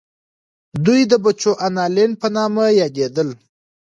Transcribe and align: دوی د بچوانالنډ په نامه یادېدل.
دوی 0.85 1.01
د 1.11 1.13
بچوانالنډ 1.23 2.13
په 2.21 2.27
نامه 2.35 2.63
یادېدل. 2.79 3.29